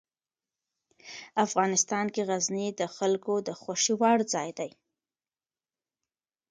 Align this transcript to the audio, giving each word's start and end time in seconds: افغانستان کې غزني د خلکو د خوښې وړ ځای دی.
افغانستان 1.45 2.05
کې 2.13 2.21
غزني 2.29 2.67
د 2.79 2.81
خلکو 2.95 3.33
د 3.47 3.49
خوښې 3.59 3.93
وړ 4.01 4.17
ځای 4.33 4.49
دی. 4.59 4.71